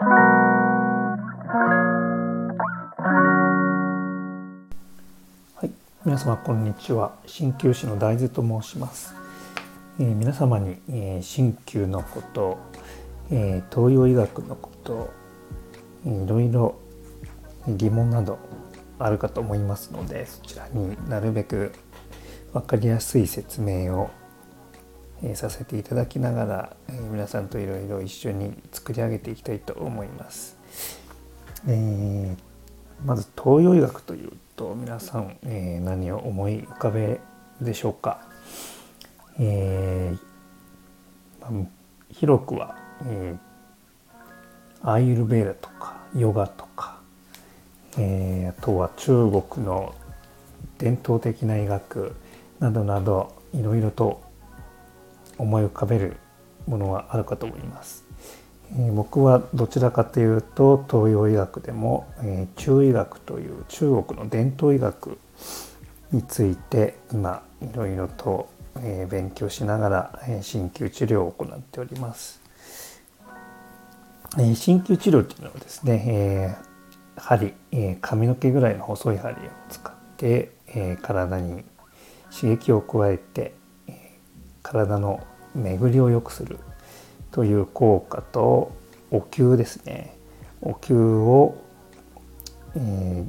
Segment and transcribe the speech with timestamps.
[0.00, 0.04] は
[5.64, 5.70] い。
[6.04, 7.16] 皆様こんにちは。
[7.26, 9.16] 鍼灸師の大豆と申します、
[9.98, 12.58] えー、皆様に、えー、鍼灸のこと、
[13.32, 15.10] えー、東洋医学のこと
[16.06, 16.78] いろいろ
[17.66, 18.38] 疑問など
[19.00, 21.72] あるかと思いますのでそちらになるべく
[22.52, 24.10] 分かりやすい説明を
[25.22, 30.56] えさせていただきながら、え皆さんといろいろ一緒に作り上げていきたいと思います。
[31.66, 37.20] えー、まず東洋医学というと皆さん、えー、何を思い浮かべ
[37.60, 38.20] でしょうか？
[39.40, 41.66] えー、
[42.10, 46.98] 広くは、えー、アイルベーラとかヨガとか、
[47.96, 49.94] えー、あとは中国の
[50.78, 52.14] 伝統的な医学
[52.60, 54.27] などなどいろいろと
[55.38, 56.16] 思い浮かべる
[56.66, 58.04] ものはあるかと思います。
[58.76, 65.18] え、僕はどちらかというと東洋医学でも、え、中医学という中国の伝統医学
[66.12, 68.48] について今いろいろと、
[68.80, 72.40] え、勉強しながら、え鍼灸治療を行っております。
[74.38, 76.56] え鍼灸治療というのはですね、え
[77.16, 79.38] 針、え髪の毛ぐらいの細い針を
[79.70, 81.64] 使って、え体に
[82.30, 83.54] 刺激を加えて
[84.70, 86.58] 体の巡りを良くする
[87.30, 88.72] という効果と
[89.10, 90.14] お灸ですね。
[90.60, 91.56] お灸を、
[92.76, 93.28] えー、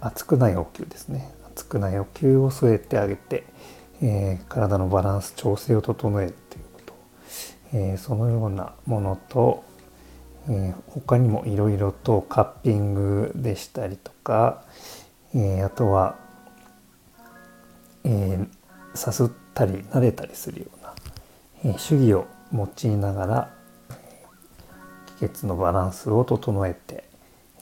[0.00, 1.34] 熱くないお灸ですね。
[1.48, 3.44] 熱くないお灸を据えてあげて、
[4.00, 6.94] えー、体のバランス調整を整えるということ、
[7.72, 9.64] えー、そのようなものと、
[10.48, 14.62] え、他にもいろいろとカッピングでしたりとか、
[15.34, 16.16] え、あとは、
[18.04, 18.63] えー、
[18.94, 20.94] さすったり慣れたりするような、
[21.64, 23.50] えー、主義を用いながら
[25.18, 27.04] 気血のバランスを整えて、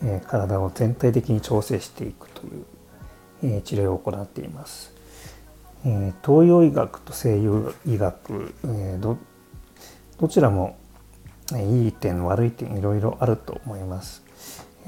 [0.03, 2.65] えー、体を全体的に調整していくという、
[3.45, 4.93] えー、治療を行っています。
[5.85, 9.19] えー、東洋医学と西洋医学、えー、ど
[10.21, 10.77] どちらも
[11.53, 14.23] いい点悪い点いろいろあると思います。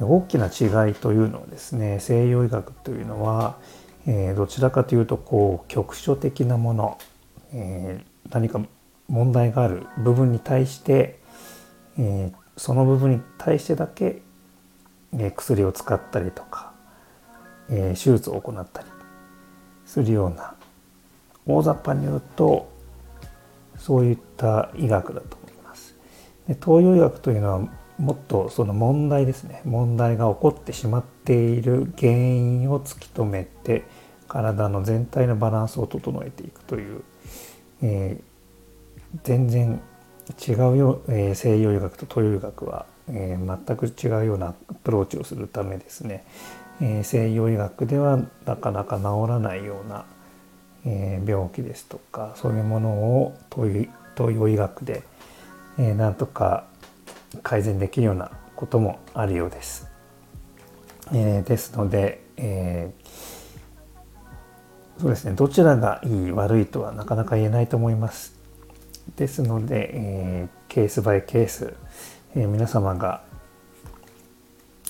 [0.00, 3.56] 大きな違いというのはですね西洋医学というのは
[4.06, 6.98] えー、どちらかというとこう局所的なもの、
[7.52, 8.60] えー、何か
[9.08, 11.18] 問題がある部分に対して、
[11.98, 14.22] えー、その部分に対してだけ、
[15.16, 16.72] え、薬を使ったりとか、
[17.70, 18.88] え、手術を行ったり
[19.86, 20.54] するような
[21.46, 22.70] 大雑把に言うと
[23.78, 25.94] そういった医学だと思います。
[26.48, 27.68] で東洋医学というのは
[27.98, 29.62] もっとその問題ですね。
[29.64, 33.84] 問題が起こってしまっている原因を突き止めて
[34.28, 37.02] 体の全体のバランスを整えていくという、
[37.82, 39.80] えー、全然
[40.46, 46.24] 違うよ、えー、西洋医学と東洋医学は、えー、全く違うようなアプローチをするためですね、
[46.80, 50.06] えー、西洋医学ではなかなか治らないような、
[50.86, 53.86] えー、病気ですとかそういうものを東
[54.34, 55.02] 洋医学で、
[55.78, 56.66] えー、なんとか
[57.42, 59.90] 改善できるようなこともあるようです。
[61.12, 68.34] えー、ですので、えー、そうですねどちらがいい悪いとはなかなか言えないと思います。
[69.16, 71.74] ですので、えー、ケースバイケース、
[72.34, 73.22] え皆様が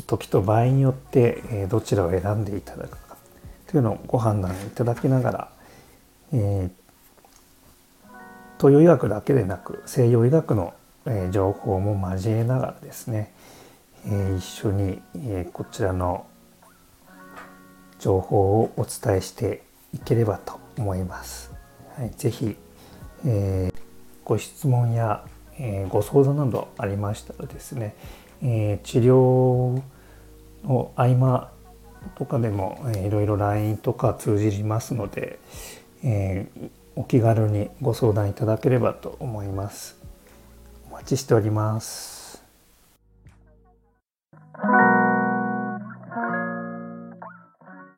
[0.07, 3.17] 時と場合によって、えどちらを選んでいただくか
[3.67, 5.49] というのをご判断いただきながら、
[6.33, 6.71] え
[8.59, 10.75] 東洋医学だけでなく西洋医学の
[11.07, 13.33] え情報も交えながらですね、
[14.07, 16.27] え一緒に、えこちらの
[17.99, 19.63] 情報をお伝えして
[19.95, 21.53] いければと思います。
[21.97, 22.57] はい、ぜひ、
[23.25, 23.81] えー、
[24.25, 25.25] ご質問や、
[25.59, 27.95] えー、ご相談などありましたらですね、
[28.43, 29.81] えー、治療
[30.65, 31.51] の合間
[32.17, 35.39] とかでも、えー、いろいろ LINE とか通じますので、
[36.03, 36.47] え、
[36.97, 40.04] お気軽にご相談いただければと思います。
[40.95, 42.14] お待ちしております。